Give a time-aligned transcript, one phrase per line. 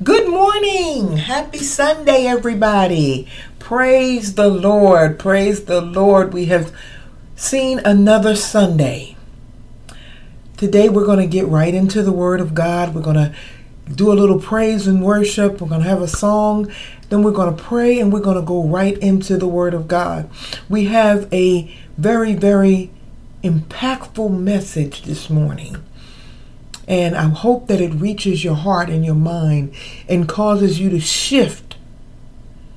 [0.00, 1.16] Good morning.
[1.16, 3.26] Happy Sunday, everybody.
[3.58, 5.18] Praise the Lord.
[5.18, 6.32] Praise the Lord.
[6.32, 6.72] We have
[7.34, 9.16] seen another Sunday.
[10.56, 12.94] Today, we're going to get right into the Word of God.
[12.94, 13.34] We're going to
[13.92, 15.60] do a little praise and worship.
[15.60, 16.72] We're going to have a song.
[17.08, 19.88] Then we're going to pray and we're going to go right into the Word of
[19.88, 20.30] God.
[20.68, 22.92] We have a very, very
[23.42, 25.76] impactful message this morning.
[26.88, 29.74] And I hope that it reaches your heart and your mind
[30.08, 31.76] and causes you to shift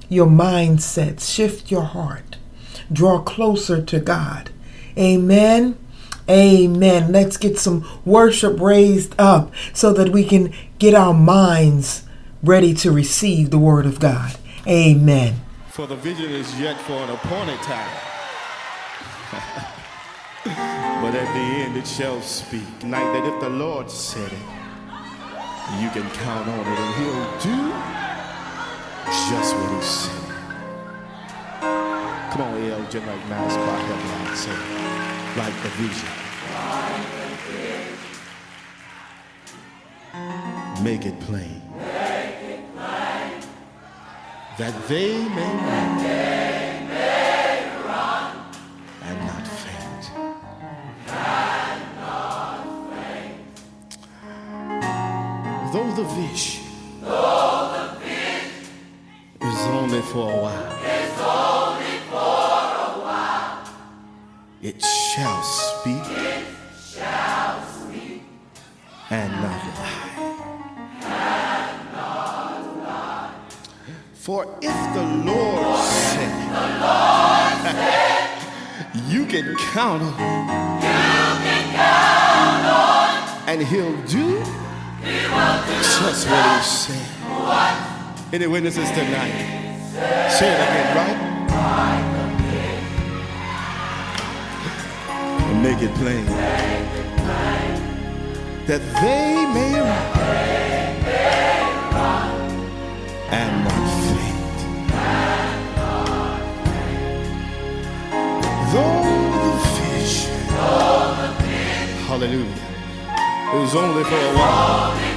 [0.10, 2.36] your mindset, shift your heart,
[2.92, 4.52] draw closer to God.
[4.98, 5.78] Amen.
[6.30, 7.12] Amen.
[7.14, 12.04] Let's get some worship raised up so that we can get our minds
[12.44, 14.36] ready to receive the word of God.
[14.68, 15.40] Amen.
[15.70, 17.90] For the vision is yet for an appointed time.
[20.44, 22.84] but at the end it shall speak.
[22.84, 24.40] Night that if the Lord said it,
[25.82, 27.72] you can count on it and he'll do
[29.30, 30.22] just what he said.
[32.32, 34.38] Come on, El, just like me out.
[34.38, 34.58] Say,
[35.38, 36.10] like the vision.
[40.84, 41.62] Make it plain.
[44.58, 46.31] That they may run.
[55.92, 56.64] Though the vision
[59.42, 60.78] is only for a while.
[64.62, 66.06] It shall speak.
[69.10, 70.12] And not lie.
[74.14, 76.34] For if the Lord said,
[79.10, 80.14] you can count on.
[83.48, 84.42] And he'll do
[85.68, 87.08] just what he said.
[88.34, 89.36] Any witnesses tonight?
[90.30, 91.18] Say it again, right?
[95.50, 96.26] And make it plain
[98.68, 100.12] that they may run
[103.32, 104.40] and not faint.
[108.72, 109.04] Though
[109.46, 110.16] the fish,
[112.08, 112.60] hallelujah,
[113.66, 115.11] is only for a while,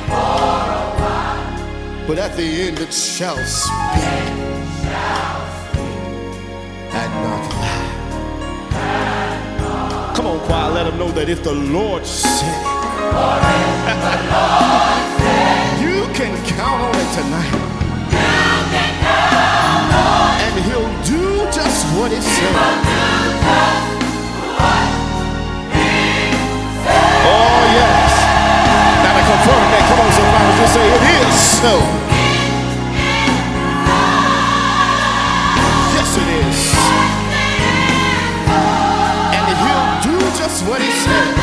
[2.06, 4.04] but at the end it shall speak
[6.92, 7.92] and not lie.
[10.14, 12.64] Come on, choir, let them know that if the Lord said
[15.81, 17.70] you can count on it tonight.
[20.44, 22.54] And he'll do just what he said.
[27.26, 28.12] Oh, yes.
[29.03, 30.34] Now to confirm that, come on, somebody,
[30.64, 31.75] just say it is so.
[35.92, 36.60] Yes, it is.
[39.36, 41.34] And he'll do just what he said.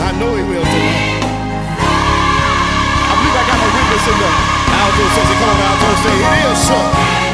[0.00, 1.24] I know he will tonight.
[3.04, 4.30] I believe I got a witness in the
[4.80, 5.36] alto section.
[5.44, 7.33] Come on, alto, say it is so.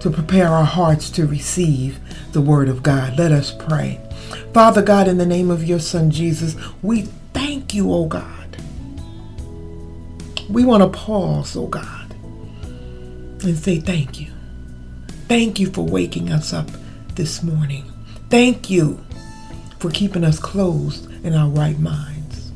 [0.00, 1.98] to prepare our hearts to receive
[2.32, 3.18] the word of God.
[3.18, 4.00] Let us pray.
[4.54, 7.02] Father God, in the name of your Son Jesus, we
[7.34, 8.37] thank you, oh God.
[10.48, 12.14] We want to pause, oh God,
[13.42, 14.32] and say thank you.
[15.28, 16.70] Thank you for waking us up
[17.14, 17.92] this morning.
[18.30, 19.04] Thank you
[19.78, 22.52] for keeping us closed in our right minds.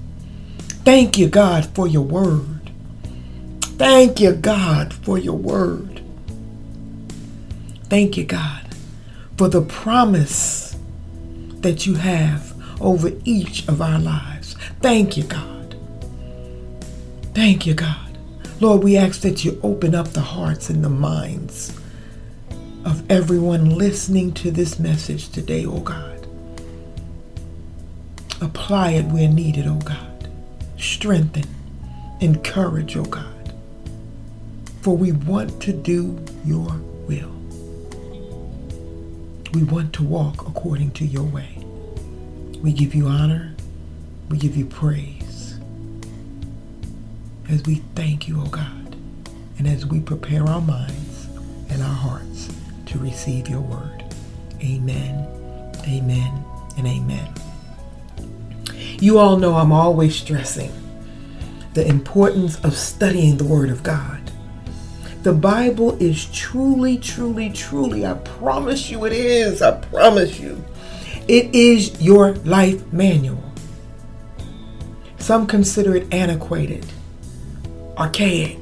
[0.85, 2.71] Thank you, God, for your word.
[3.77, 6.03] Thank you, God, for your word.
[7.85, 8.75] Thank you, God,
[9.37, 10.77] for the promise
[11.61, 14.55] that you have over each of our lives.
[14.81, 15.52] Thank you, God.
[17.35, 18.19] Thank you, God.
[18.61, 21.77] Lord, we ask that you open up the hearts and the minds
[22.85, 26.27] of everyone listening to this message today, oh God.
[28.41, 30.29] Apply it where needed, oh God.
[30.79, 31.45] Strengthen,
[32.21, 33.55] encourage, oh God.
[34.83, 36.67] For we want to do your
[37.07, 37.33] will.
[39.55, 41.65] We want to walk according to your way.
[42.61, 43.55] We give you honor.
[44.29, 45.22] We give you praise.
[47.49, 48.97] As we thank you, oh God,
[49.59, 51.29] and as we prepare our minds
[51.69, 52.49] and our hearts
[52.87, 54.05] to receive your word.
[54.61, 55.27] Amen,
[55.87, 56.45] amen,
[56.77, 57.33] and amen.
[59.01, 60.73] You all know I'm always stressing
[61.75, 64.21] the importance of studying the Word of God.
[65.23, 70.63] The Bible is truly, truly, truly, I promise you it is, I promise you,
[71.29, 73.43] it is your life manual.
[75.19, 76.85] Some consider it antiquated,
[77.99, 78.59] archaic,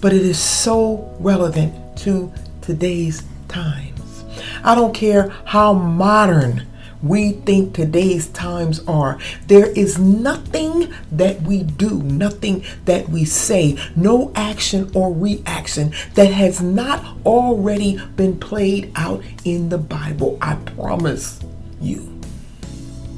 [0.00, 4.24] but it is so relevant to today's times.
[4.62, 6.66] I don't care how modern
[7.02, 9.18] we think today's times are.
[9.46, 16.32] There is nothing that we do, nothing that we say, no action or reaction that
[16.32, 20.38] has not already been played out in the Bible.
[20.40, 21.40] I promise
[21.80, 22.20] you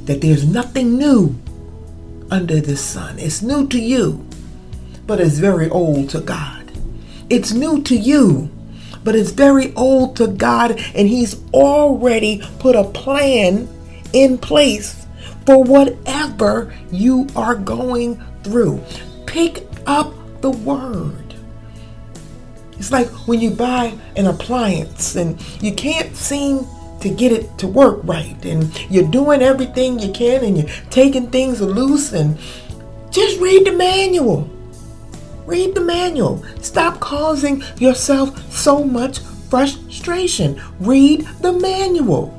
[0.05, 1.39] that there's nothing new
[2.31, 3.19] under the sun.
[3.19, 4.27] It's new to you,
[5.11, 6.71] but it's very old to God.
[7.29, 8.49] It's new to you
[9.03, 13.67] but it's very old to God, and He's already put a plan
[14.13, 15.07] in place
[15.47, 18.79] for whatever you are going through.
[19.27, 20.13] Pick up
[20.43, 21.35] the word.
[22.73, 26.67] It's like when you buy an appliance and you can't seem
[27.01, 31.31] to get it to work right, and you're doing everything you can and you're taking
[31.31, 32.39] things loose, and
[33.11, 34.49] just read the manual.
[35.51, 36.45] Read the manual.
[36.63, 39.19] Stop causing yourself so much
[39.51, 40.63] frustration.
[40.79, 42.31] Read the manual.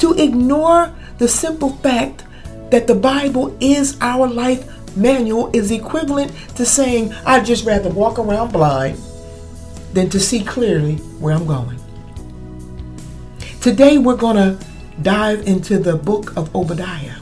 [0.00, 2.26] To ignore the simple fact
[2.70, 4.62] that the Bible is our life
[4.94, 8.98] manual is equivalent to saying, I'd just rather walk around blind
[9.94, 11.80] than to see clearly where I'm going.
[13.62, 14.66] Today we're going to
[15.00, 17.16] dive into the book of Obadiah.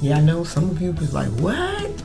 [0.00, 2.02] Yeah, I know some of you was like, what?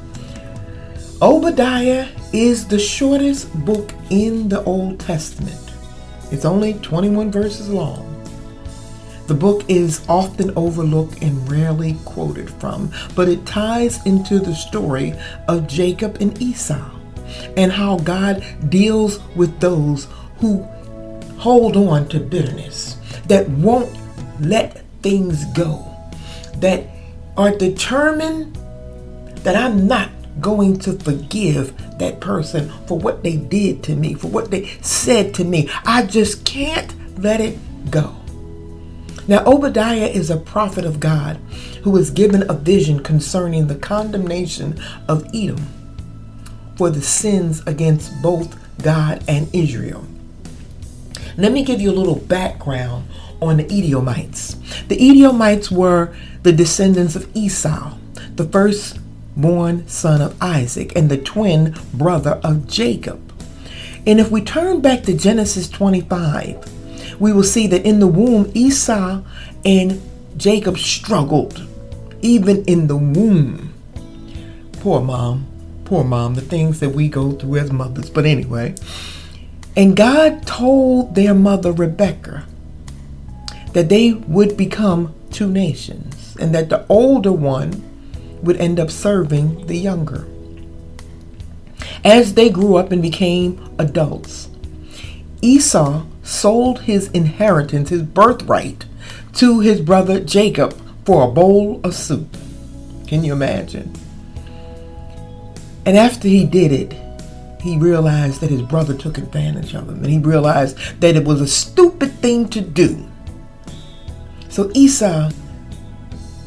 [1.23, 5.71] Obadiah is the shortest book in the Old Testament.
[6.33, 8.09] It's only 21 verses long.
[9.27, 15.13] The book is often overlooked and rarely quoted from, but it ties into the story
[15.47, 16.91] of Jacob and Esau
[17.55, 20.61] and how God deals with those who
[21.37, 23.97] hold on to bitterness, that won't
[24.41, 25.89] let things go,
[26.57, 26.85] that
[27.37, 28.57] are determined
[29.45, 30.09] that I'm not
[30.39, 35.33] going to forgive that person for what they did to me, for what they said
[35.35, 35.69] to me.
[35.85, 37.57] I just can't let it
[37.91, 38.15] go.
[39.27, 41.37] Now, Obadiah is a prophet of God
[41.83, 45.65] who was given a vision concerning the condemnation of Edom
[46.75, 50.05] for the sins against both God and Israel.
[51.37, 53.07] Let me give you a little background
[53.41, 54.55] on the Edomites.
[54.87, 56.13] The Edomites were
[56.43, 57.97] the descendants of Esau,
[58.35, 58.43] the
[59.33, 63.19] firstborn son of Isaac and the twin brother of Jacob.
[64.05, 68.51] And if we turn back to Genesis 25, we will see that in the womb,
[68.53, 69.21] Esau
[69.65, 70.01] and
[70.35, 71.65] Jacob struggled,
[72.21, 73.73] even in the womb.
[74.73, 75.47] Poor mom.
[75.85, 78.09] Poor mom, the things that we go through as mothers.
[78.09, 78.75] But anyway,
[79.75, 82.45] and God told their mother Rebecca
[83.73, 87.92] that they would become two nations and that the older one
[88.43, 90.27] would end up serving the younger.
[92.03, 94.49] As they grew up and became adults,
[95.41, 98.85] Esau sold his inheritance, his birthright,
[99.33, 102.37] to his brother Jacob for a bowl of soup.
[103.07, 103.93] Can you imagine?
[105.85, 106.93] And after he did it,
[107.61, 111.41] he realized that his brother took advantage of him and he realized that it was
[111.41, 113.09] a stupid thing to do.
[114.49, 115.31] So Esau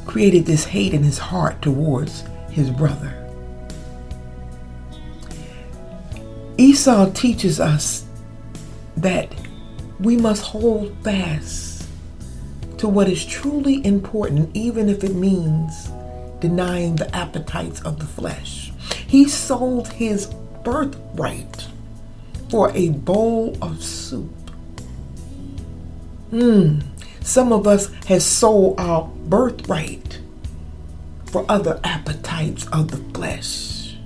[0.07, 3.13] created this hate in his heart towards his brother.
[6.59, 8.05] Esau teaches us
[8.97, 9.31] that
[10.01, 11.87] we must hold fast
[12.79, 15.89] to what is truly important, even if it means
[16.41, 18.73] denying the appetites of the flesh.
[19.07, 20.27] He sold his
[20.65, 21.67] birthright
[22.51, 24.31] for a bowl of soup.
[26.31, 26.81] Hmm.
[27.27, 30.21] Some of us has sold our birthright
[31.27, 33.97] for other appetites of the flesh.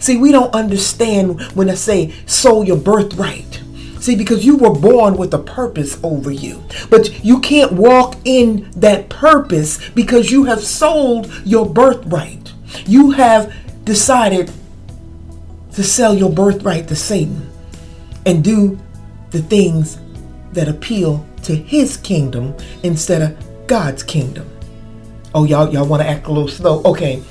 [0.00, 3.62] See, we don't understand when I say sold your birthright.
[4.00, 6.64] See, because you were born with a purpose over you.
[6.88, 12.54] But you can't walk in that purpose because you have sold your birthright.
[12.86, 13.54] You have
[13.84, 14.50] decided
[15.74, 17.46] to sell your birthright to Satan
[18.24, 18.78] and do
[19.32, 19.98] the things
[20.54, 24.50] that appeal to his kingdom instead of God's kingdom.
[25.34, 26.82] Oh, y'all, y'all want to act a little slow?
[26.84, 27.22] Okay.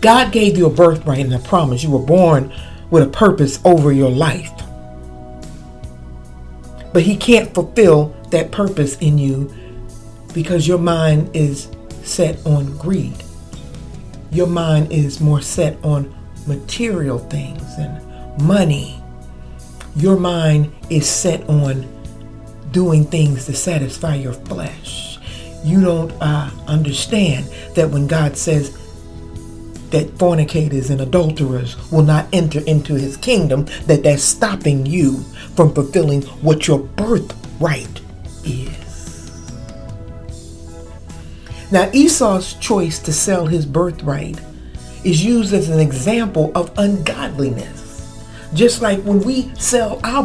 [0.00, 1.82] God gave you a birthright and a promise.
[1.82, 2.52] You were born
[2.90, 4.50] with a purpose over your life
[6.92, 9.52] but he can't fulfill that purpose in you
[10.34, 11.68] because your mind is
[12.02, 13.14] set on greed.
[14.30, 16.14] Your mind is more set on
[16.46, 19.02] material things and money.
[19.96, 21.88] Your mind is set on
[22.72, 25.18] doing things to satisfy your flesh.
[25.64, 28.78] You don't uh, understand that when God says
[29.90, 35.18] that fornicators and adulterers will not enter into his kingdom, that that's stopping you
[35.54, 38.00] from fulfilling what your birthright
[38.44, 38.82] is.
[41.70, 44.40] Now, Esau's choice to sell his birthright
[45.04, 47.80] is used as an example of ungodliness.
[48.54, 50.22] Just like when we sell our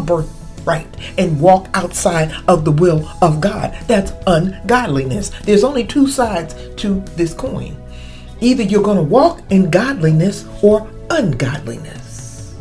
[0.68, 5.30] birthright and walk outside of the will of God, that's ungodliness.
[5.44, 7.76] There's only two sides to this coin.
[8.42, 12.56] Either you're going to walk in godliness or ungodliness.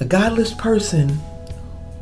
[0.00, 1.18] A godless person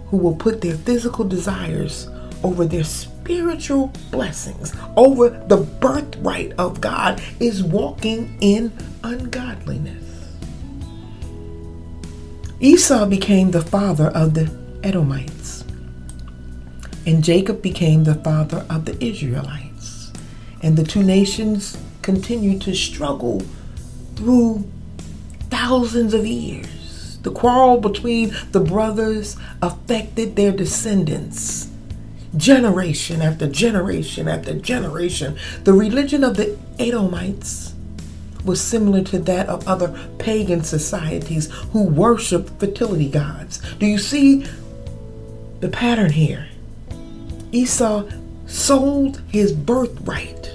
[0.06, 2.08] who will put their physical desires
[2.42, 8.72] over their spiritual blessings, over the birthright of God, is walking in
[9.02, 10.03] ungodliness.
[12.64, 14.50] Esau became the father of the
[14.82, 15.64] Edomites,
[17.04, 20.10] and Jacob became the father of the Israelites
[20.62, 23.42] and the two nations continued to struggle
[24.16, 24.66] through
[25.50, 27.18] thousands of years.
[27.22, 31.68] The quarrel between the brothers affected their descendants.
[32.34, 35.36] Generation after generation after generation.
[35.64, 37.63] The religion of the Edomites
[38.44, 43.60] was similar to that of other pagan societies who worship fertility gods.
[43.78, 44.46] Do you see
[45.60, 46.48] the pattern here?
[47.52, 48.04] Esau
[48.46, 50.54] sold his birthright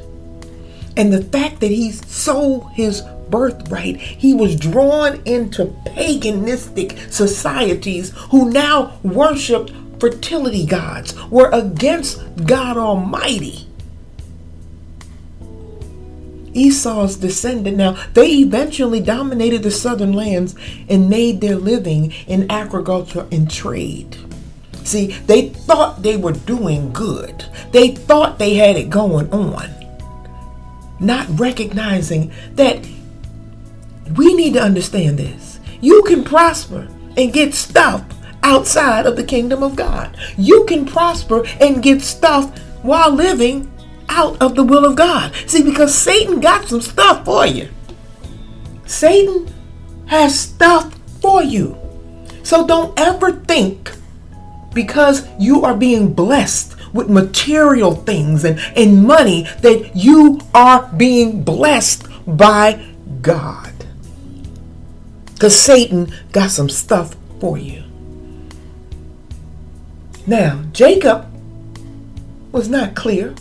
[0.99, 8.51] and the fact that he sold his birthright, he was drawn into paganistic societies who
[8.51, 13.68] now worshiped fertility gods, were against God Almighty.
[16.53, 20.55] Esau's descendant now, they eventually dominated the southern lands
[20.87, 24.17] and made their living in agriculture and trade.
[24.83, 27.45] See, they thought they were doing good.
[27.71, 29.79] They thought they had it going on
[30.99, 32.85] not recognizing that
[34.15, 35.59] we need to understand this.
[35.81, 38.03] You can prosper and get stuff
[38.43, 40.17] outside of the kingdom of God.
[40.37, 43.71] You can prosper and get stuff while living
[44.09, 45.33] out of the will of God.
[45.47, 47.69] See, because Satan got some stuff for you.
[48.85, 49.53] Satan
[50.07, 51.77] has stuff for you.
[52.43, 53.91] So don't ever think
[54.73, 61.43] because you are being blessed with material things and, and money that you are being
[61.43, 62.85] blessed by
[63.21, 63.73] God.
[65.33, 67.83] Because Satan got some stuff for you.
[70.25, 71.31] Now, Jacob
[72.51, 73.35] was not clear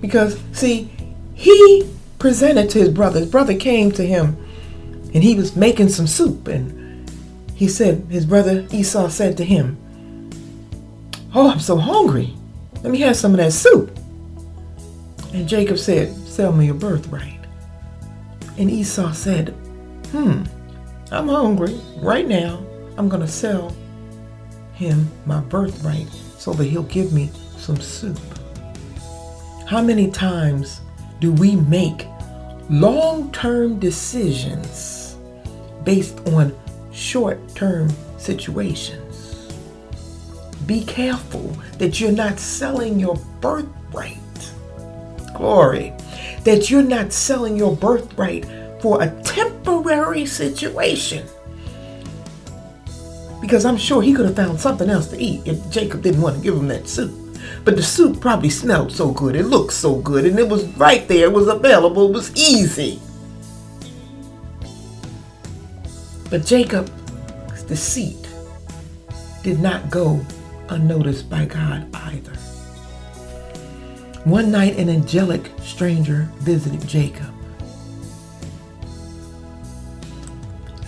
[0.00, 0.90] because, see,
[1.34, 1.88] he
[2.18, 3.20] presented to his brother.
[3.20, 4.36] His brother came to him
[5.14, 6.48] and he was making some soup.
[6.48, 7.10] And
[7.54, 9.76] he said, his brother Esau said to him,
[11.34, 12.34] Oh, I'm so hungry.
[12.82, 13.96] Let me have some of that soup.
[15.32, 17.40] And Jacob said, Sell me your birthright.
[18.56, 19.50] And Esau said,
[20.10, 20.44] Hmm,
[21.10, 21.78] I'm hungry.
[21.96, 22.64] Right now,
[22.96, 23.74] I'm going to sell
[24.74, 28.18] him my birthright so that he'll give me some soup.
[29.68, 30.80] How many times
[31.20, 32.06] do we make
[32.70, 35.18] long term decisions
[35.84, 36.56] based on
[36.90, 39.52] short term situations?
[40.64, 44.16] Be careful that you're not selling your birthright.
[45.34, 45.92] Glory.
[46.44, 48.46] That you're not selling your birthright
[48.80, 51.26] for a temporary situation.
[53.42, 56.36] Because I'm sure he could have found something else to eat if Jacob didn't want
[56.36, 57.27] to give him that soup.
[57.64, 61.06] But the soup probably smelled so good, it looked so good, and it was right
[61.08, 63.00] there, it was available, it was easy.
[66.30, 66.90] But Jacob's
[67.66, 68.28] deceit
[69.42, 70.20] did not go
[70.68, 72.32] unnoticed by God either.
[74.24, 77.32] One night, an angelic stranger visited Jacob.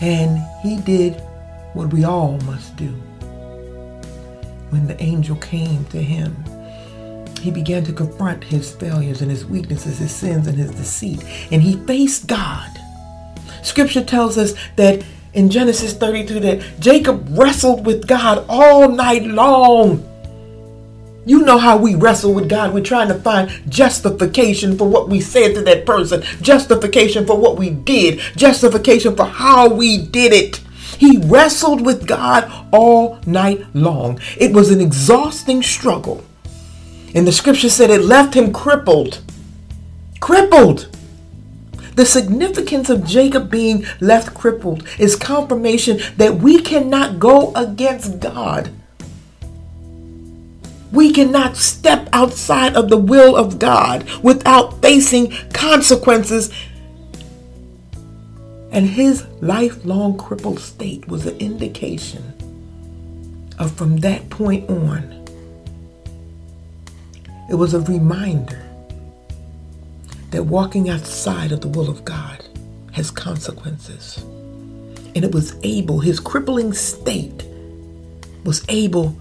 [0.02, 1.23] And he did
[1.75, 2.95] what we all must do.
[4.71, 6.37] When the angel came to him,
[7.41, 11.25] he began to confront his failures and his weaknesses, his sins and his deceit.
[11.50, 12.71] And he faced God.
[13.62, 20.07] Scripture tells us that in Genesis 32 that Jacob wrestled with God all night long.
[21.27, 22.73] You know how we wrestle with God.
[22.73, 27.59] We're trying to find justification for what we said to that person, justification for what
[27.59, 30.61] we did, justification for how we did it.
[31.00, 34.21] He wrestled with God all night long.
[34.37, 36.23] It was an exhausting struggle.
[37.14, 39.23] And the scripture said it left him crippled.
[40.21, 40.95] Crippled.
[41.97, 48.71] The significance of Jacob being left crippled is confirmation that we cannot go against God.
[50.92, 56.53] We cannot step outside of the will of God without facing consequences.
[58.72, 62.22] And his lifelong crippled state was an indication
[63.59, 65.02] of from that point on,
[67.50, 68.62] it was a reminder
[70.30, 72.44] that walking outside of the will of God
[72.92, 74.18] has consequences.
[75.14, 77.44] And it was able, his crippling state
[78.44, 79.16] was able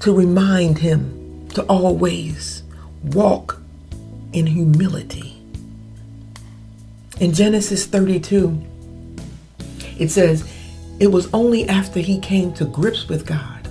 [0.00, 2.62] to remind him to always
[3.04, 3.60] walk
[4.32, 5.31] in humility.
[7.20, 8.60] In Genesis 32,
[9.98, 10.50] it says,
[10.98, 13.66] it was only after he came to grips with God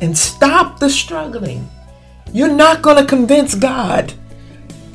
[0.00, 1.68] and stopped the struggling.
[2.32, 4.12] You're not going to convince God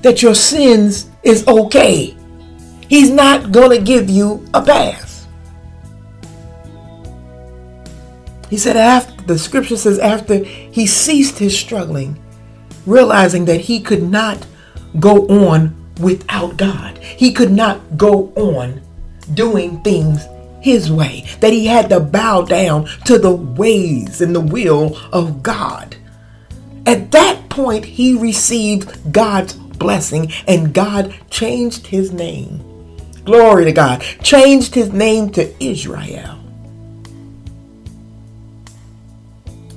[0.02, 2.16] that your sins is okay.
[2.90, 5.28] He's not going to give you a pass.
[8.50, 12.22] He said, after the scripture says, after he ceased his struggling,
[12.86, 14.46] realizing that he could not
[15.00, 18.82] go on without God, he could not go on
[19.34, 20.26] doing things
[20.62, 25.44] his way, that he had to bow down to the ways and the will of
[25.44, 25.96] God.
[26.86, 32.64] At that point, he received God's blessing, and God changed his name.
[33.26, 34.02] Glory to God.
[34.22, 36.40] Changed his name to Israel.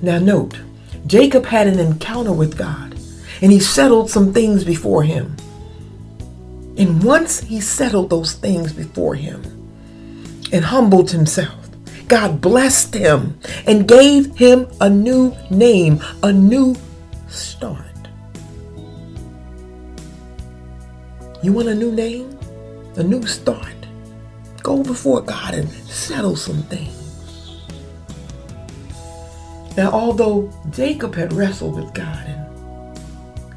[0.02, 0.58] Now, note,
[1.06, 2.96] Jacob had an encounter with God,
[3.40, 5.34] and he settled some things before him.
[6.78, 9.42] And once he settled those things before him
[10.52, 11.68] and humbled himself,
[12.06, 16.76] God blessed him and gave him a new name, a new
[17.28, 17.84] start.
[21.42, 22.38] You want a new name?
[22.96, 23.74] A new start?
[24.62, 26.94] Go before God and settle some things.
[29.76, 32.37] Now, although Jacob had wrestled with God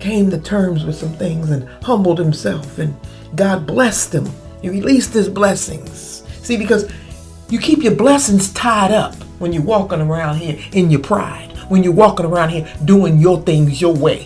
[0.02, 2.96] came to terms with some things and humbled himself, and
[3.36, 4.30] God blessed him,
[4.62, 6.24] he released his blessings.
[6.44, 6.92] See, because
[7.50, 11.84] you keep your blessings tied up when you're walking around here in your pride, when
[11.84, 14.24] you're walking around here doing your things your way,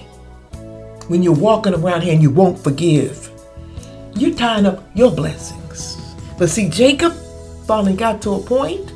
[1.07, 3.25] when you're walking around here and you won't forgive
[4.15, 6.15] you're tying up your blessings.
[6.37, 7.13] But see, Jacob
[7.67, 8.89] finally got to a point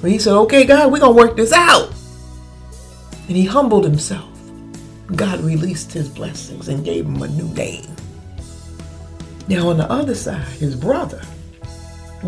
[0.00, 1.92] where he said, Okay, God, we're going to work this out.
[3.28, 4.28] And he humbled himself.
[5.16, 7.86] God released his blessings and gave him a new name.
[9.48, 11.22] Now, on the other side, his brother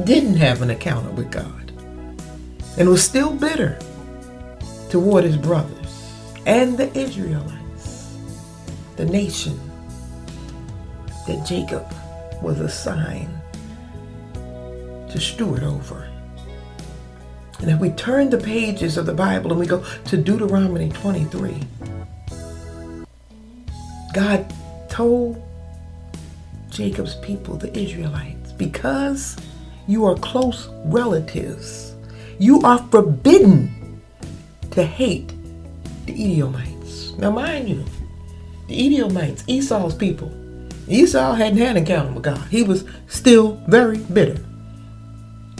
[0.05, 1.73] didn't have an encounter with God
[2.79, 3.79] and was still bitter
[4.89, 5.77] toward his brothers
[6.47, 8.17] and the Israelites,
[8.97, 9.61] the nation
[11.27, 11.87] that Jacob
[12.41, 13.29] was assigned
[14.33, 16.09] to steward over.
[17.59, 21.61] And if we turn the pages of the Bible and we go to Deuteronomy 23,
[24.13, 24.53] God
[24.89, 25.43] told
[26.71, 29.37] Jacob's people, the Israelites, because
[29.87, 31.95] you are close relatives,
[32.39, 34.01] you are forbidden
[34.71, 35.33] to hate
[36.07, 37.13] the Edomites.
[37.19, 37.85] Now, mind you,
[38.69, 40.33] the Edomites, Esau's people,
[40.89, 42.49] Esau hadn't had an encounter with God.
[42.51, 44.45] He was still very bitter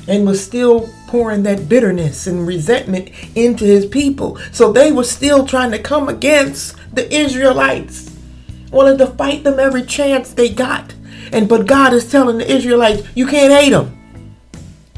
[0.09, 4.39] and was still pouring that bitterness and resentment into his people.
[4.51, 8.10] So they were still trying to come against the Israelites,
[8.71, 10.95] wanted to fight them every chance they got.
[11.33, 13.97] And but God is telling the Israelites, you can't hate them.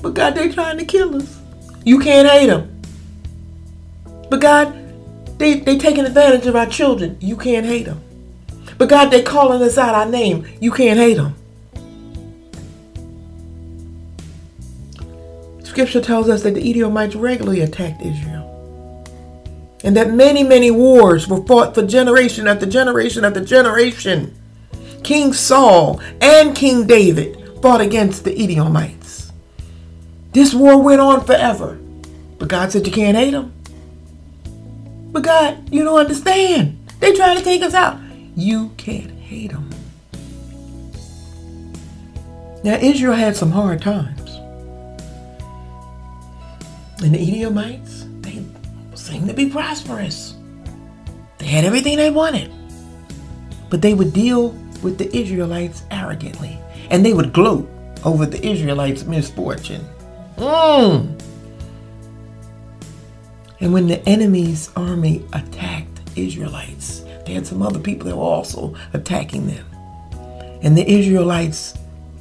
[0.00, 1.38] But God, they're trying to kill us.
[1.84, 2.80] You can't hate them.
[4.30, 7.16] But God, they they taking advantage of our children.
[7.20, 8.00] You can't hate them.
[8.78, 10.46] But God, they calling us out our name.
[10.60, 11.34] You can't hate them.
[15.62, 18.41] Scripture tells us that the Edomites regularly attacked Israel.
[19.84, 24.36] And that many, many wars were fought for generation after generation after generation.
[25.02, 29.32] King Saul and King David fought against the Edomites.
[30.32, 31.78] This war went on forever.
[32.38, 33.52] But God said you can't hate them.
[35.12, 36.78] But God, you don't understand.
[37.00, 37.98] They're trying to take us out.
[38.34, 39.68] You can't hate them.
[42.64, 44.30] Now Israel had some hard times.
[47.02, 48.01] And the Edomites,
[49.12, 50.34] seemed to be prosperous.
[51.36, 52.50] They had everything they wanted.
[53.68, 54.50] But they would deal
[54.82, 56.58] with the Israelites arrogantly.
[56.88, 57.68] And they would gloat
[58.04, 59.84] over the Israelites' misfortune.
[60.36, 61.20] Mm.
[63.60, 68.74] And when the enemy's army attacked Israelites, they had some other people that were also
[68.94, 69.66] attacking them.
[70.62, 71.74] And the Israelites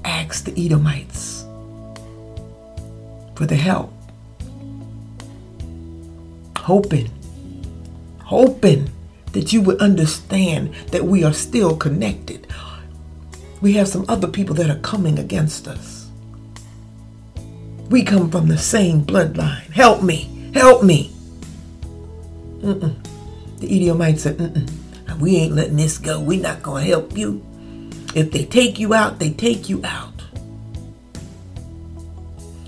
[0.03, 1.45] asked the Edomites
[3.35, 3.93] for the help
[6.61, 7.09] hoping,
[8.19, 8.89] hoping
[9.33, 12.47] that you would understand that we are still connected.
[13.61, 16.09] We have some other people that are coming against us.
[17.89, 19.69] We come from the same bloodline.
[19.71, 21.11] Help me, help me.
[22.59, 22.95] Mm-mm.
[23.59, 25.19] The Edomites said, Mm-mm.
[25.19, 26.19] we ain't letting this go.
[26.19, 27.43] We're not going to help you.
[28.15, 30.09] If they take you out, they take you out.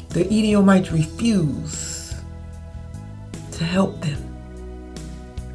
[0.09, 1.92] The Edomites refuse
[3.63, 4.19] to help them.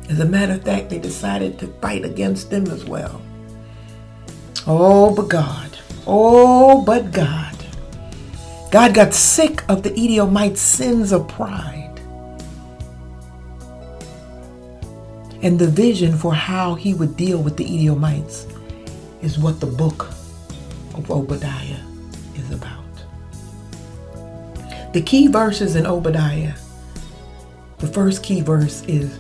[0.09, 3.21] As a matter of fact, they decided to fight against them as well.
[4.67, 5.79] Oh, but God.
[6.07, 7.55] Oh, but God.
[8.71, 12.01] God got sick of the Edomites' sins of pride.
[15.43, 18.47] And the vision for how he would deal with the Edomites
[19.23, 20.09] is what the book
[20.95, 21.81] of Obadiah
[22.35, 22.85] is about.
[24.95, 26.55] The key verses in Obadiah
[27.79, 29.19] the first key verse is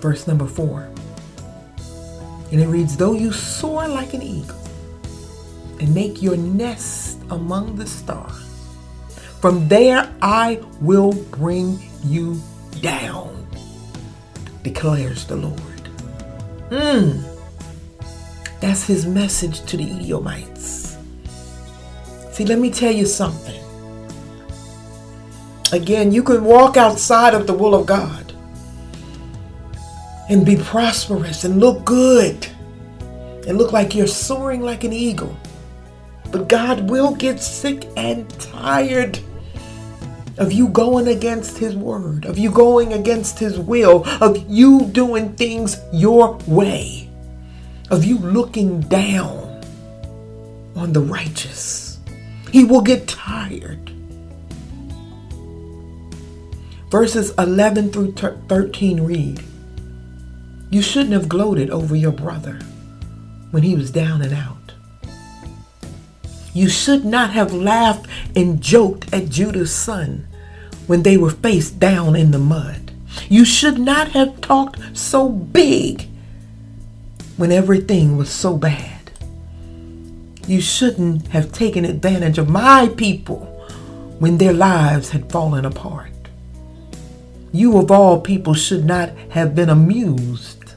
[0.00, 0.88] verse number four.
[2.50, 4.58] And it reads, Though you soar like an eagle
[5.80, 8.42] and make your nest among the stars,
[9.40, 12.40] from there I will bring you
[12.80, 13.46] down,
[14.62, 15.60] declares the Lord.
[16.68, 17.22] Hmm.
[18.60, 20.96] That's his message to the Edomites.
[22.32, 23.61] See, let me tell you something.
[25.72, 28.34] Again, you can walk outside of the will of God
[30.28, 32.46] and be prosperous and look good
[33.48, 35.34] and look like you're soaring like an eagle.
[36.30, 39.18] But God will get sick and tired
[40.36, 45.32] of you going against His word, of you going against His will, of you doing
[45.34, 47.08] things your way,
[47.90, 49.62] of you looking down
[50.76, 51.98] on the righteous.
[52.50, 53.90] He will get tired
[56.92, 59.42] Verses 11 through 13 read
[60.68, 62.58] You shouldn't have gloated over your brother
[63.50, 64.74] when he was down and out.
[66.52, 70.26] You should not have laughed and joked at Judah's son
[70.86, 72.92] when they were face down in the mud.
[73.26, 76.06] You should not have talked so big
[77.38, 79.12] when everything was so bad.
[80.46, 83.46] You shouldn't have taken advantage of my people
[84.18, 86.11] when their lives had fallen apart.
[87.52, 90.72] You of all people should not have been amused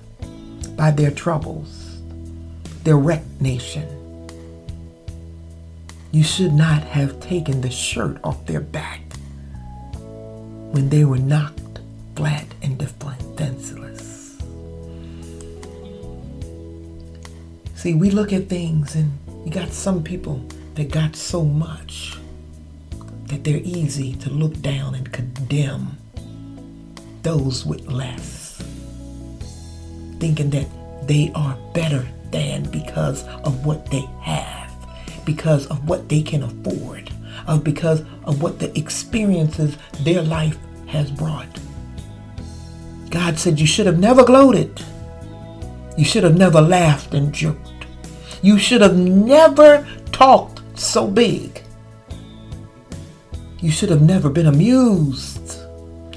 [0.75, 2.01] by their troubles,
[2.83, 3.87] their wrecked nation.
[6.11, 9.01] You should not have taken the shirt off their back
[10.71, 11.79] when they were knocked
[12.15, 14.37] flat and defenseless.
[17.75, 19.11] See, we look at things and
[19.45, 22.17] You got some people that got so much
[23.27, 25.97] that they're easy to look down and condemn
[27.25, 28.61] those with less,
[30.19, 30.67] thinking that
[31.07, 34.71] they are better than because of what they have,
[35.25, 37.11] because of what they can afford,
[37.47, 41.47] of because of what the experiences their life has brought.
[43.09, 44.79] God said you should have never gloated.
[45.97, 47.87] You should have never laughed and joked.
[48.43, 51.63] You should have never talked so big.
[53.61, 55.44] You should have never been amused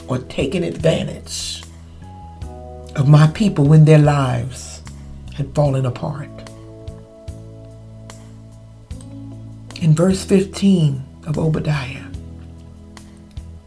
[0.09, 1.63] or taken advantage
[2.97, 4.83] of my people when their lives
[5.35, 6.29] had fallen apart.
[9.81, 12.07] In verse 15 of Obadiah,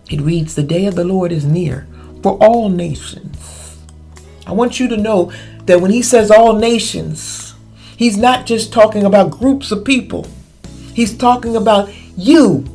[0.10, 1.88] it reads, The day of the Lord is near
[2.22, 3.80] for all nations.
[4.46, 5.32] I want you to know
[5.66, 7.56] that when he says all nations,
[7.96, 10.28] he's not just talking about groups of people,
[10.94, 12.66] he's talking about you.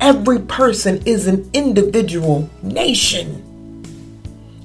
[0.00, 3.46] Every person is an individual nation.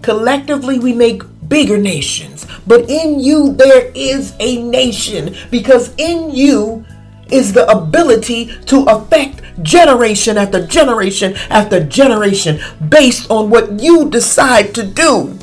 [0.02, 6.86] Collectively, we make bigger nations, but in you, there is a nation because in you
[7.30, 14.74] is the ability to affect generation after generation after generation based on what you decide
[14.76, 15.38] to do.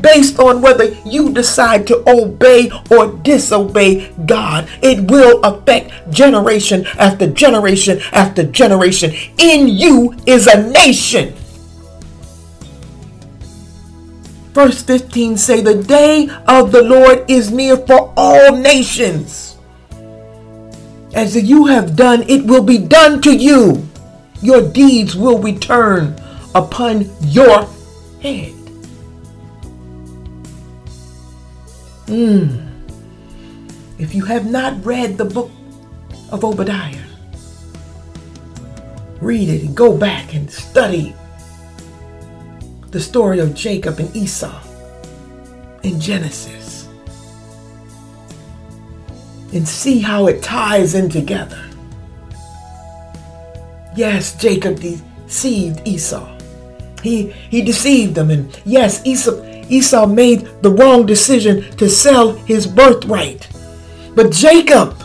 [0.00, 7.26] Based on whether you decide to obey or disobey God, it will affect generation after
[7.26, 9.12] generation after generation.
[9.38, 11.34] In you is a nation.
[14.52, 19.56] Verse 15 say the day of the Lord is near for all nations
[21.16, 23.88] as you have done, it will be done to you.
[24.42, 26.14] Your deeds will return
[26.54, 27.66] upon your
[28.20, 28.55] head.
[32.06, 32.66] Mm.
[33.98, 35.50] If you have not read the book
[36.30, 37.02] of Obadiah,
[39.20, 41.14] read it and go back and study
[42.90, 44.62] the story of Jacob and Esau
[45.82, 46.88] in Genesis
[49.52, 51.62] and see how it ties in together.
[53.96, 56.28] Yes, Jacob deceived Esau.
[57.02, 62.66] He he deceived them, and yes, Esau Esau made the wrong decision to sell his
[62.66, 63.48] birthright.
[64.14, 64.96] But Jacob,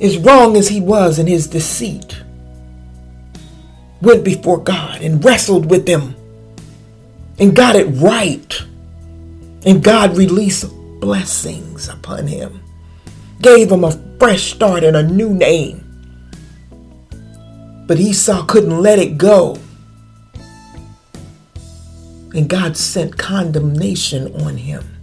[0.00, 2.16] as wrong as he was in his deceit,
[4.00, 6.16] went before God and wrestled with him
[7.38, 8.62] and got it right.
[9.66, 10.66] And God released
[11.00, 12.62] blessings upon him,
[13.42, 15.86] gave him a fresh start and a new name.
[17.86, 19.58] But Esau couldn't let it go.
[22.34, 24.96] And God sent condemnation on him.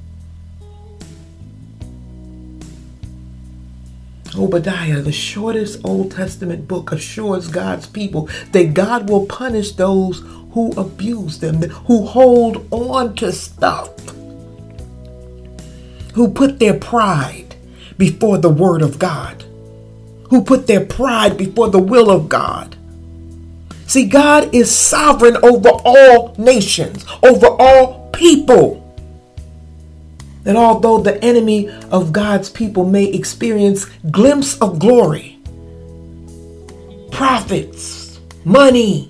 [4.38, 10.20] Obadiah, the shortest Old Testament book, assures God's people that God will punish those
[10.52, 13.90] who abuse them, who hold on to stuff
[16.18, 17.56] who put their pride
[17.98, 19.44] before the word of God,
[20.30, 22.77] who put their pride before the will of God.
[23.88, 28.84] See, God is sovereign over all nations, over all people.
[30.46, 35.40] And although the enemy of God's people may experience glimpse of glory,
[37.12, 39.10] profits, money,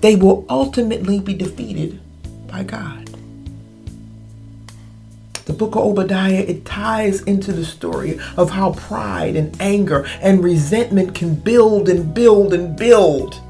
[0.00, 2.00] they will ultimately be defeated
[2.46, 3.03] by God
[5.46, 10.42] the book of Obadiah, it ties into the story of how pride and anger and
[10.42, 13.40] resentment can build and build and build.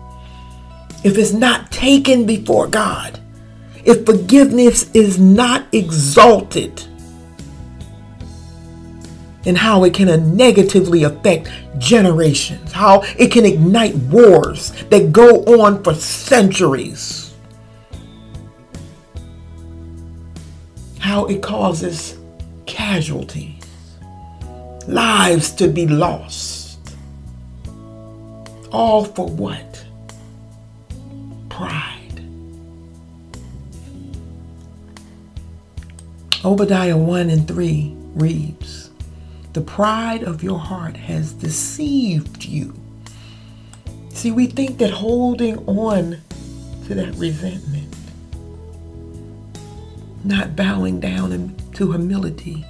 [1.04, 3.20] If it's not taken before God,
[3.84, 6.82] if forgiveness is not exalted,
[9.46, 15.82] and how it can negatively affect generations, how it can ignite wars that go on
[15.84, 17.23] for centuries.
[21.14, 22.18] How it causes
[22.66, 23.62] casualties,
[24.88, 26.76] lives to be lost.
[28.72, 29.84] All for what?
[31.48, 32.20] Pride.
[36.44, 38.90] Obadiah 1 and 3 reads,
[39.52, 42.74] The pride of your heart has deceived you.
[44.08, 46.20] See, we think that holding on
[46.88, 47.83] to that resentment
[50.24, 52.64] not bowing down and to humility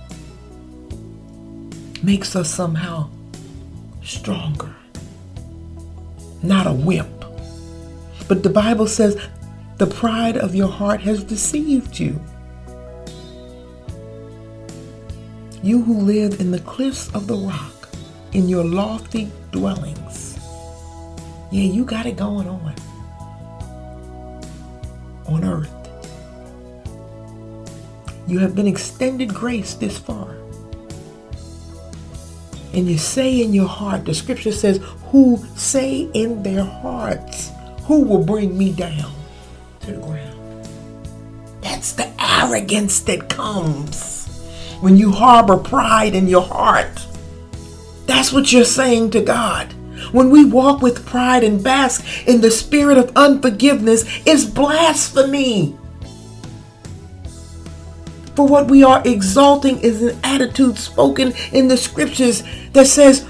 [2.03, 3.09] makes us somehow
[4.03, 4.75] stronger,
[6.43, 7.25] not a wimp.
[8.29, 9.17] But the Bible says
[9.79, 12.21] the pride of your heart has deceived you.
[15.63, 17.89] You who live in the cliffs of the rock,
[18.33, 20.39] in your lofty dwellings.
[21.51, 22.75] Yeah, you got it going on
[25.27, 25.74] on earth.
[28.27, 30.35] You have been extended grace this far.
[32.73, 37.51] And you say in your heart, the scripture says, who say in their hearts,
[37.85, 39.13] who will bring me down
[39.81, 40.69] to the ground?
[41.61, 44.27] That's the arrogance that comes
[44.81, 47.07] when you harbor pride in your heart.
[48.07, 49.73] That's what you're saying to God.
[50.13, 55.79] When we walk with pride and bask in the spirit of unforgiveness, it's blasphemy.
[58.35, 62.43] For what we are exalting is an attitude spoken in the scriptures
[62.73, 63.27] that says,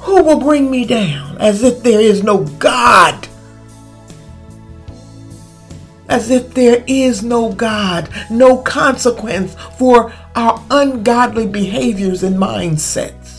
[0.00, 1.38] Who will bring me down?
[1.38, 3.26] As if there is no God.
[6.08, 13.32] As if there is no God, no consequence for our ungodly behaviors and mindsets.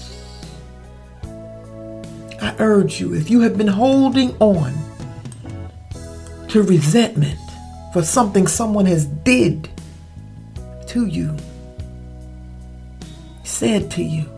[2.41, 4.73] I urge you, if you have been holding on
[6.49, 7.39] to resentment
[7.93, 9.69] for something someone has did
[10.89, 11.35] to you,
[13.43, 14.29] said to you.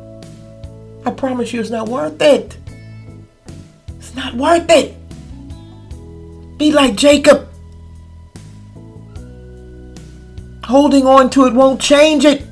[1.06, 2.58] I promise you it's not worth it.
[3.98, 4.96] It's not worth it.
[6.58, 7.48] Be like Jacob.
[10.64, 12.44] Holding on to it won't change it.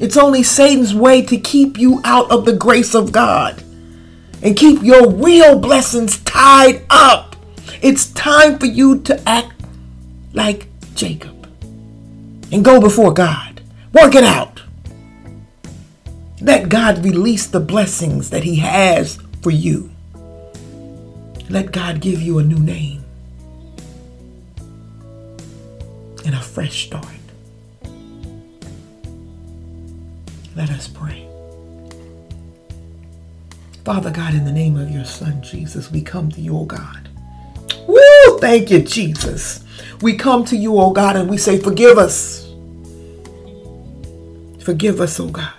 [0.00, 3.62] It's only Satan's way to keep you out of the grace of God
[4.42, 7.36] and keep your real blessings tied up.
[7.82, 9.52] It's time for you to act
[10.32, 11.39] like Jacob
[12.52, 13.60] and go before God.
[13.92, 14.62] Work it out.
[16.40, 19.90] Let God release the blessings that He has for you.
[21.48, 23.04] Let God give you a new name
[26.24, 27.06] and a fresh start.
[30.56, 31.26] Let us pray.
[33.84, 37.08] Father God, in the name of your Son Jesus, we come to you, O God.
[37.86, 38.38] Woo!
[38.38, 39.64] Thank you, Jesus.
[40.00, 42.46] We come to you, O God, and we say, Forgive us.
[44.62, 45.52] Forgive us, O God.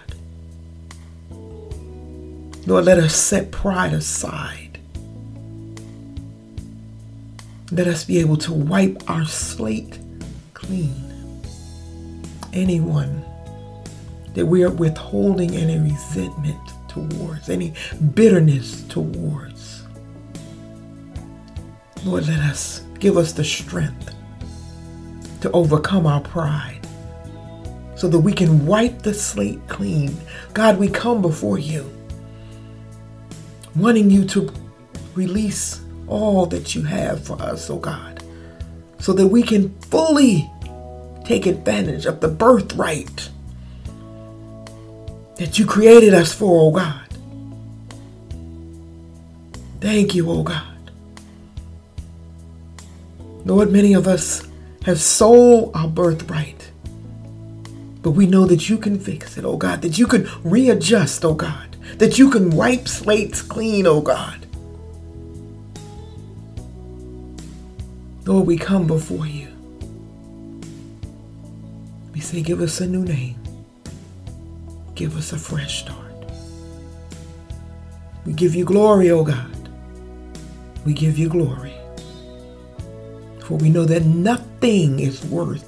[2.67, 4.79] Lord, let us set pride aside.
[7.71, 9.97] Let us be able to wipe our slate
[10.53, 11.43] clean.
[12.53, 13.23] Anyone
[14.33, 17.73] that we are withholding any resentment towards, any
[18.13, 19.83] bitterness towards.
[22.03, 24.15] Lord, let us give us the strength
[25.41, 26.79] to overcome our pride
[27.95, 30.15] so that we can wipe the slate clean.
[30.53, 31.91] God, we come before you,
[33.75, 34.53] wanting you to
[35.15, 38.23] release all that you have for us, oh God,
[38.99, 40.49] so that we can fully
[41.25, 43.29] take advantage of the birthright
[45.37, 47.07] that you created us for, oh God.
[49.79, 50.70] Thank you, oh God.
[53.51, 54.47] Lord, many of us
[54.85, 56.71] have sold our birthright
[58.01, 61.35] but we know that you can fix it, oh God, that you can readjust, oh
[61.35, 64.47] God, that you can wipe slates clean, oh God.
[68.25, 69.49] Lord, we come before you.
[72.13, 73.35] We say, give us a new name.
[74.95, 75.97] Give us a fresh start.
[78.25, 79.69] We give you glory, oh God.
[80.85, 81.70] We give you glory.
[83.43, 85.67] For we know that nothing is worth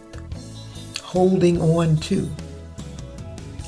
[1.01, 2.29] holding on to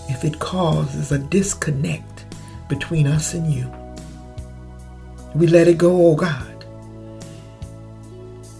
[0.09, 2.25] if it causes a disconnect
[2.69, 3.71] between us and you.
[5.35, 6.65] We let it go, oh God.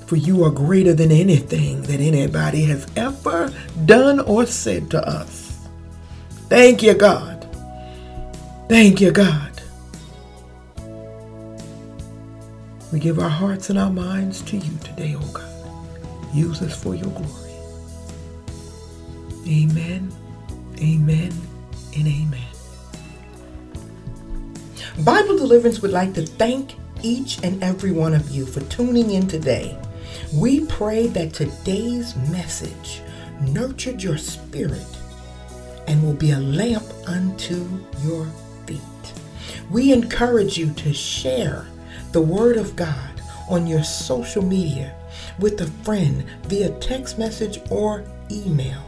[0.07, 3.51] For you are greater than anything that anybody has ever
[3.85, 5.67] done or said to us.
[6.47, 7.47] Thank you, God.
[8.69, 9.54] Thank you, God.
[12.95, 16.33] We give our hearts and our minds to you today, oh God.
[16.33, 17.53] Use us for your glory.
[19.45, 20.09] Amen,
[20.77, 21.33] amen,
[21.93, 22.47] and amen.
[25.03, 29.27] Bible Deliverance would like to thank each and every one of you for tuning in
[29.27, 29.77] today.
[30.33, 33.01] We pray that today's message
[33.41, 34.87] nurtured your spirit
[35.89, 37.67] and will be a lamp unto
[38.05, 38.25] your
[38.65, 38.79] feet.
[39.69, 41.67] We encourage you to share
[42.15, 44.95] the Word of God on your social media
[45.37, 48.81] with a friend via text message or email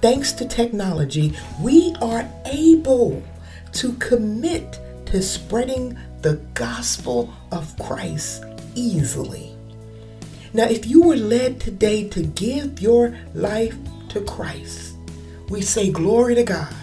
[0.00, 3.20] thanks to technology, we are able
[3.72, 8.44] to commit to spreading the gospel of Christ
[8.76, 9.56] easily.
[10.52, 13.76] Now, if you were led today to give your life
[14.10, 14.94] to Christ,
[15.48, 16.74] we say glory to God.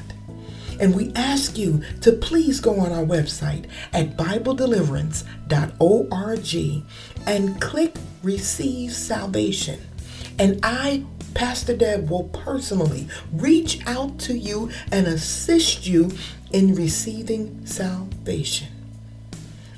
[0.80, 6.84] And we ask you to please go on our website at BibleDeliverance.org
[7.28, 9.82] and click Receive Salvation.
[10.38, 16.12] And I, Pastor Deb, will personally reach out to you and assist you
[16.52, 18.68] in receiving salvation.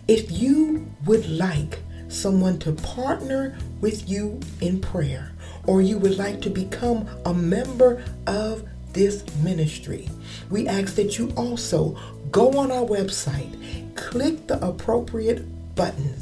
[0.08, 1.80] If you would like
[2.10, 5.32] someone to partner with you in prayer,
[5.66, 10.10] or you would like to become a member of this ministry,
[10.50, 11.98] we ask that you also
[12.32, 16.14] go on our website, click the appropriate button,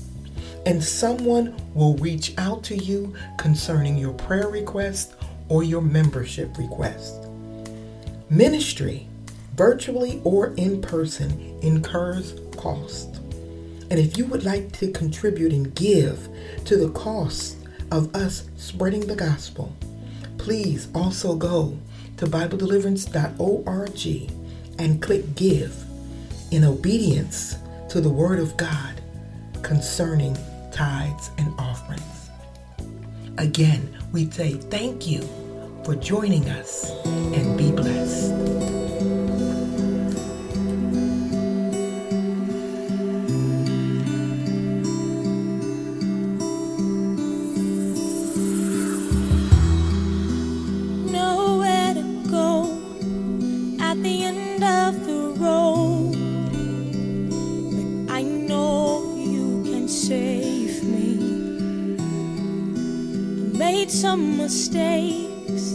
[0.66, 5.16] and someone will reach out to you concerning your prayer request
[5.48, 7.28] or your membership request.
[8.30, 9.08] Ministry,
[9.56, 13.16] virtually or in person, incurs cost.
[13.90, 16.30] And if you would like to contribute and give
[16.66, 17.58] to the cost
[17.92, 19.76] of us spreading the gospel,
[20.38, 21.78] please also go
[22.20, 24.32] to BibleDeliverance.org
[24.78, 25.74] and click Give
[26.52, 27.56] in obedience
[27.88, 29.02] to the Word of God
[29.62, 30.38] concerning
[30.74, 32.30] tithes and offerings.
[33.38, 35.22] Again, we say thank you
[35.86, 38.89] for joining us and be blessed.
[54.70, 56.16] Of the road.
[57.76, 61.10] But I know you can save me.
[63.54, 65.66] I made some mistakes,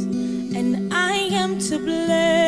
[0.58, 2.43] and I am to blame.